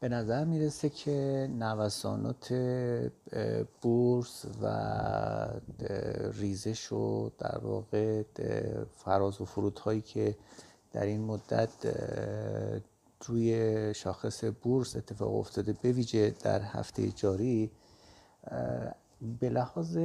به 0.00 0.08
نظر 0.08 0.44
می‌رسه 0.44 0.88
که 0.88 1.48
نوسانات 1.58 2.52
بورس 3.80 4.46
و 4.62 4.68
ریزش 6.32 6.92
و 6.92 7.30
در 7.38 7.58
واقع 7.58 8.22
فراز 8.96 9.40
و 9.40 9.44
فرودهایی 9.44 10.00
که 10.00 10.36
در 10.92 11.06
این 11.06 11.20
مدت 11.20 11.70
روی 13.26 13.94
شاخص 13.94 14.44
بورس 14.62 14.96
اتفاق 14.96 15.34
افتاده 15.34 15.72
به 15.82 15.92
ویژه 15.92 16.34
در 16.42 16.62
هفته 16.62 17.08
جاری 17.08 17.70
به 19.40 19.48
لحاظ 19.50 19.98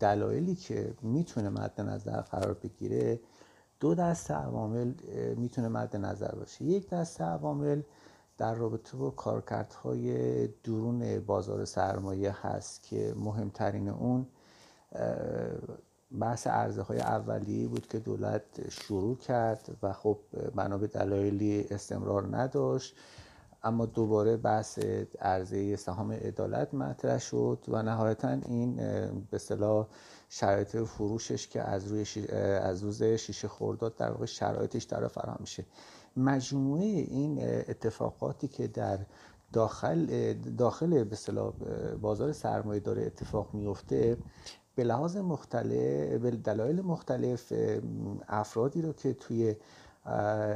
دلایلی 0.00 0.54
که 0.54 0.94
می‌تونه 1.02 1.48
مد 1.48 1.80
نظر 1.80 2.20
قرار 2.20 2.54
بگیره 2.54 3.20
دو 3.80 3.94
دسته 3.94 4.34
عوامل 4.34 4.92
می‌تونه 5.36 5.68
مد 5.68 5.96
نظر 5.96 6.34
باشه. 6.34 6.64
یک 6.64 6.88
دسته 6.88 7.24
عوامل 7.24 7.82
در 8.38 8.54
رابطه 8.54 8.96
با 8.96 9.10
کارکردهای 9.10 10.46
درون 10.46 11.20
بازار 11.20 11.64
سرمایه 11.64 12.46
هست 12.46 12.82
که 12.82 13.14
مهمترین 13.16 13.88
اون 13.88 14.26
بحث 16.20 16.46
عرضه 16.46 16.82
های 16.82 17.00
اولیه 17.00 17.68
بود 17.68 17.86
که 17.86 17.98
دولت 17.98 18.70
شروع 18.70 19.16
کرد 19.16 19.76
و 19.82 19.92
خب 19.92 20.18
بنا 20.54 20.78
به 20.78 20.86
دلایلی 20.86 21.66
استمرار 21.70 22.36
نداشت. 22.36 22.96
اما 23.66 23.86
دوباره 23.86 24.36
بحث 24.36 24.78
عرضه 25.20 25.76
سهام 25.76 26.12
عدالت 26.12 26.74
مطرح 26.74 27.18
شد 27.18 27.58
و 27.68 27.82
نهایتا 27.82 28.28
این 28.28 28.76
به 29.30 29.38
صلاح 29.38 29.86
شرایط 30.28 30.76
فروشش 30.76 31.48
که 31.48 31.62
از 31.62 31.86
روی 31.86 32.26
از 32.62 32.82
روز 32.82 33.02
شیشه 33.02 33.48
خورداد 33.48 33.96
در 33.96 34.10
واقع 34.10 34.26
شرایطش 34.26 34.84
در 34.84 35.08
فراهم 35.08 35.36
میشه. 35.40 35.64
مجموعه 36.16 36.84
این 36.84 37.38
اتفاقاتی 37.42 38.48
که 38.48 38.66
در 38.66 38.98
داخل 39.52 40.32
داخل 40.58 41.04
به 41.04 41.16
بازار 42.00 42.32
سرمایه 42.32 42.80
داره 42.80 43.02
اتفاق 43.02 43.54
میفته 43.54 44.16
به 44.74 44.84
لحاظ 44.84 45.16
مختلف 45.16 46.20
به 46.22 46.30
دلایل 46.30 46.82
مختلف 46.82 47.52
افرادی 48.28 48.82
رو 48.82 48.92
که 48.92 49.12
توی 49.12 49.56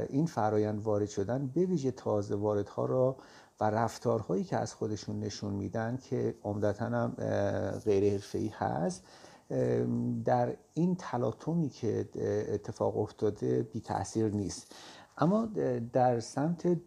این 0.09 0.25
فرایند 0.25 0.83
وارد 0.83 1.09
شدن 1.09 1.47
به 1.47 1.65
ویژه 1.65 1.91
تازه 1.91 2.35
واردها 2.35 2.85
را 2.85 3.15
و 3.59 3.63
رفتارهایی 3.63 4.43
که 4.43 4.57
از 4.57 4.73
خودشون 4.73 5.19
نشون 5.19 5.53
میدن 5.53 5.97
که 5.97 6.35
عمدتا 6.43 6.85
هم 6.85 7.09
غیر 7.85 8.11
حرفه‌ای 8.11 8.47
هست. 8.47 9.03
در 10.25 10.55
این 10.73 10.95
تلاطمی 10.95 11.69
که 11.69 12.09
اتفاق 12.53 12.97
افتاده 12.97 13.63
بی 13.63 13.79
تاثیر 13.79 14.27
نیست. 14.27 14.75
اما 15.17 15.49
در 15.93 16.19
سمت 16.19 16.77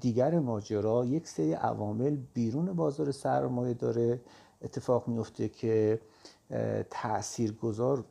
دیگر 0.00 0.38
ماجرا 0.38 1.04
یک 1.04 1.28
سری 1.28 1.52
عوامل 1.52 2.16
بیرون 2.34 2.72
بازار 2.72 3.10
سرمایه 3.10 3.74
داره 3.74 4.20
اتفاق 4.62 5.08
میفته 5.08 5.48
که 5.48 6.00
تأثیر 6.90 7.52
گذار 7.52 8.04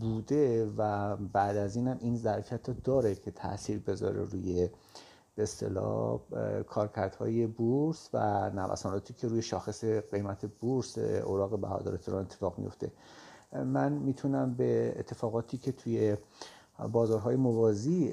بوده 0.00 0.70
و 0.76 1.16
بعد 1.16 1.56
از 1.56 1.76
این 1.76 1.88
هم 1.88 1.98
این 2.00 2.16
ظرفیت 2.16 2.82
داره 2.82 3.14
که 3.14 3.30
تاثیر 3.30 3.78
بذاره 3.78 4.24
روی 4.24 4.68
به 5.36 5.42
اصطلاح 5.42 6.20
کارکردهای 6.66 7.46
بورس 7.46 8.08
و 8.12 8.50
نوساناتی 8.50 9.14
که 9.14 9.28
روی 9.28 9.42
شاخص 9.42 9.84
قیمت 9.84 10.46
بورس 10.46 10.98
اوراق 10.98 11.60
بهادار 11.60 11.96
تهران 11.96 12.22
اتفاق 12.22 12.58
میفته. 12.58 12.92
من 13.52 13.92
می‌تونم 13.92 14.54
به 14.54 14.94
اتفاقاتی 14.98 15.58
که 15.58 15.72
توی 15.72 16.16
بازارهای 16.92 17.36
موازی 17.36 18.12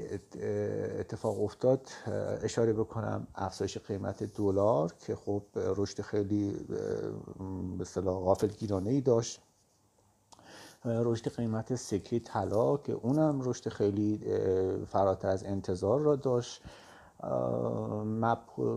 اتفاق 1.00 1.44
افتاد 1.44 1.88
اشاره 2.42 2.74
بکنم. 2.74 3.28
افزایش 3.36 3.78
قیمت 3.78 4.24
دلار 4.24 4.94
که 5.00 5.16
خب 5.16 5.44
رشد 5.56 6.02
خیلی 6.02 6.52
به 7.78 7.82
اصطلاح 7.82 8.20
غافلگیرانه 8.20 8.90
ای 8.90 9.02
داشت. 9.02 9.42
رشد 10.86 11.36
قیمت 11.36 11.76
سکه 11.76 12.20
طلا 12.20 12.78
که 12.78 12.94
اونم 12.94 13.40
رشد 13.44 13.70
خیلی 13.70 14.20
فراتر 14.88 15.28
از 15.28 15.44
انتظار 15.44 16.00
را 16.00 16.16
داشت. 16.16 16.62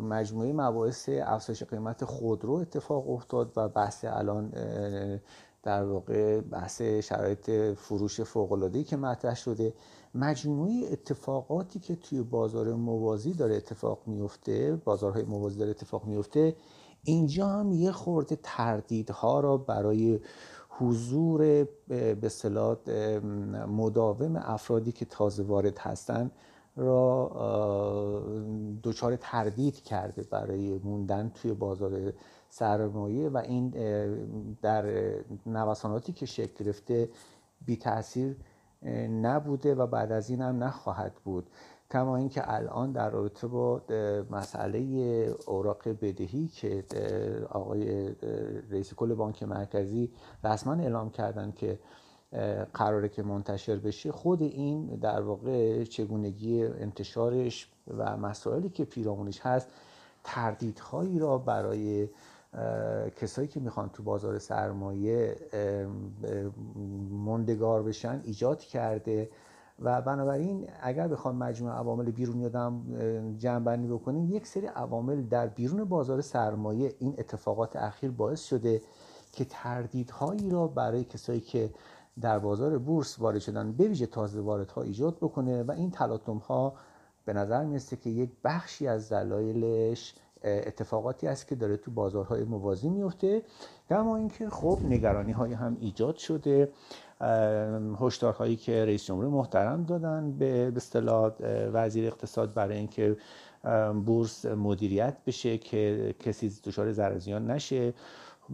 مجموعه 0.02 0.52
مباحث 0.52 1.08
افزایش 1.12 1.62
قیمت 1.62 2.04
خودرو 2.04 2.52
اتفاق 2.52 3.10
افتاد 3.10 3.52
و 3.56 3.68
بحث 3.68 4.04
الان 4.08 4.52
در 5.62 5.84
واقع 5.84 6.40
بحث 6.40 6.82
شرایط 6.82 7.50
فروش 7.76 8.20
فوق‌العاده‌ای 8.20 8.84
که 8.84 8.96
مطرح 8.96 9.34
شده. 9.34 9.74
مجموعه 10.14 10.72
اتفاقاتی 10.92 11.78
که 11.78 11.96
توی 11.96 12.22
بازار 12.22 12.74
موازی 12.74 13.32
داره 13.32 13.56
اتفاق 13.56 13.98
میفته 14.06 14.80
بازارهای 14.84 15.22
موازی 15.22 15.58
داره 15.58 15.70
اتفاق 15.70 16.04
میفته 16.04 16.56
اینجا 17.04 17.48
هم 17.48 17.72
یه 17.72 17.92
خورده 17.92 18.38
تردیدها 18.42 19.40
را 19.40 19.56
برای 19.56 20.20
حضور 20.78 21.68
به 22.14 22.28
صلاح 22.28 22.76
مداوم 23.66 24.36
افرادی 24.36 24.92
که 24.92 25.04
تازه 25.04 25.42
وارد 25.42 25.78
هستن 25.78 26.30
را 26.76 28.22
دچار 28.82 29.16
تردید 29.16 29.82
کرده 29.82 30.22
برای 30.22 30.78
موندن 30.78 31.30
توی 31.34 31.52
بازار 31.52 32.12
سرمایه 32.48 33.28
و 33.28 33.36
این 33.36 33.68
در 34.62 35.14
نوساناتی 35.46 36.12
که 36.12 36.26
شکل 36.26 36.64
گرفته 36.64 37.08
بی 37.66 37.76
تاثیر 37.76 38.36
نبوده 39.22 39.74
و 39.74 39.86
بعد 39.86 40.12
از 40.12 40.30
این 40.30 40.40
هم 40.40 40.64
نخواهد 40.64 41.14
بود. 41.24 41.50
کما 41.94 42.16
اینکه 42.16 42.54
الان 42.54 42.92
در 42.92 43.10
رابطه 43.10 43.46
با 43.46 43.82
مسئله 44.30 44.78
اوراق 45.46 45.88
بدهی 45.88 46.48
که 46.48 46.84
آقای 47.50 48.14
رئیس 48.70 48.94
کل 48.94 49.14
بانک 49.14 49.42
مرکزی 49.42 50.10
رسما 50.44 50.74
اعلام 50.74 51.10
کردن 51.10 51.52
که 51.52 51.78
قراره 52.74 53.08
که 53.08 53.22
منتشر 53.22 53.76
بشه 53.76 54.12
خود 54.12 54.42
این 54.42 54.86
در 54.86 55.20
واقع 55.20 55.84
چگونگی 55.84 56.64
انتشارش 56.64 57.68
و 57.98 58.16
مسائلی 58.16 58.68
که 58.68 58.84
پیرامونش 58.84 59.40
هست 59.40 59.68
تردیدهایی 60.24 61.18
را 61.18 61.38
برای 61.38 62.08
کسایی 63.16 63.48
که 63.48 63.60
می‌خوان 63.60 63.88
تو 63.88 64.02
بازار 64.02 64.38
سرمایه 64.38 65.36
مندگار 67.10 67.82
بشن 67.82 68.20
ایجاد 68.24 68.60
کرده. 68.60 69.28
و 69.78 70.02
بنابراین 70.02 70.68
اگر 70.80 71.08
بخوام 71.08 71.36
مجموع 71.36 71.72
عوامل 71.72 72.10
بیرونی 72.10 72.46
آدم 72.46 72.82
جمع 73.38 73.64
بندی 73.64 73.88
بکنیم 73.88 74.30
یک 74.30 74.46
سری 74.46 74.66
عوامل 74.66 75.22
در 75.22 75.46
بیرون 75.46 75.84
بازار 75.84 76.20
سرمایه 76.20 76.94
این 76.98 77.14
اتفاقات 77.18 77.76
اخیر 77.76 78.10
باعث 78.10 78.44
شده 78.44 78.82
که 79.32 79.44
تردیدهایی 79.44 80.50
را 80.50 80.66
برای 80.66 81.04
کسایی 81.04 81.40
که 81.40 81.70
در 82.20 82.38
بازار 82.38 82.78
بورس 82.78 83.20
وارد 83.20 83.38
شدن 83.38 83.72
به 83.72 83.84
ویژه 83.84 84.06
تازه 84.06 84.40
واردها 84.40 84.82
ایجاد 84.82 85.16
بکنه 85.16 85.62
و 85.62 85.70
این 85.70 85.90
تلاطم 85.90 86.36
ها 86.36 86.74
به 87.24 87.32
نظر 87.32 87.64
می‌رسه 87.64 87.96
که 87.96 88.10
یک 88.10 88.30
بخشی 88.44 88.86
از 88.86 89.12
دلایلش 89.12 90.14
اتفاقاتی 90.44 91.26
است 91.26 91.48
که 91.48 91.54
داره 91.54 91.76
تو 91.76 91.90
بازارهای 91.90 92.44
موازی 92.44 92.88
میفته. 92.88 93.42
اما 93.90 94.16
اینکه 94.16 94.48
خب 94.48 94.78
نگرانی 94.84 95.32
های 95.32 95.52
هم 95.52 95.76
ایجاد 95.80 96.16
شده. 96.16 96.68
هشدارهایی 98.00 98.56
که 98.56 98.84
رئیس 98.84 99.04
جمهور 99.04 99.26
محترم 99.26 99.84
دادن 99.84 100.32
به 100.38 100.72
اصطلاح 100.76 101.32
وزیر 101.72 102.06
اقتصاد 102.06 102.54
برای 102.54 102.78
اینکه 102.78 103.16
بورس 104.04 104.44
مدیریت 104.44 105.16
بشه 105.26 105.58
که 105.58 106.14
کسی 106.20 106.52
دچار 106.64 106.92
ضرر 106.92 107.38
نشه. 107.38 107.94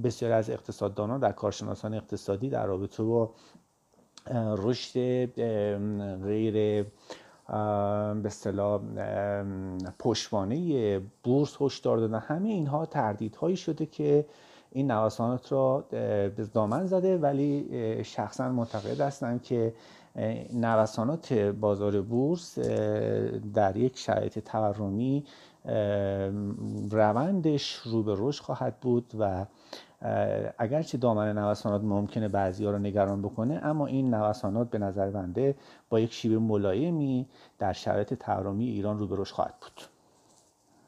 بسیار 0.04 0.32
از 0.32 0.50
اقتصاددانان 0.50 1.20
در 1.20 1.32
کارشناسان 1.32 1.94
اقتصادی 1.94 2.50
در 2.50 2.66
رابطه 2.66 3.02
با 3.02 3.34
رشد 4.56 5.26
غیر 6.24 6.86
به 7.50 8.26
اصطلاح 8.26 8.80
پشتوانه 9.98 11.00
بورس 11.24 11.56
هشدار 11.60 11.98
دادن. 11.98 12.18
همه 12.18 12.48
اینها 12.48 12.86
تردیدهایی 12.86 13.56
شده 13.56 13.86
که 13.86 14.26
این 14.72 14.90
نوسانات 14.90 15.52
را 15.52 15.84
به 15.90 16.48
دامن 16.54 16.86
زده 16.86 17.18
ولی 17.18 17.68
شخصا 18.04 18.48
معتقد 18.48 19.00
هستم 19.00 19.38
که 19.38 19.74
نوسانات 20.52 21.32
بازار 21.32 22.00
بورس 22.00 22.58
در 23.54 23.76
یک 23.76 23.98
شرایط 23.98 24.38
تورمی 24.38 25.24
روندش 26.90 27.72
رو 27.74 28.02
به 28.02 28.14
رشد 28.18 28.42
خواهد 28.42 28.80
بود 28.80 29.12
و 29.18 29.46
اگرچه 30.58 30.98
دامن 30.98 31.38
نوسانات 31.38 31.82
ممکنه 31.82 32.28
بعضی 32.28 32.64
ها 32.64 32.70
رو 32.70 32.78
نگران 32.78 33.22
بکنه 33.22 33.60
اما 33.64 33.86
این 33.86 34.14
نوسانات 34.14 34.70
به 34.70 34.78
نظر 34.78 35.10
بنده 35.10 35.54
با 35.88 36.00
یک 36.00 36.12
شیوه 36.12 36.42
ملایمی 36.42 37.26
در 37.58 37.72
شرایط 37.72 38.14
تورمی 38.14 38.64
ایران 38.64 38.98
رو 38.98 39.06
به 39.06 39.16
رشد 39.18 39.34
خواهد 39.34 39.54
بود. 39.60 39.99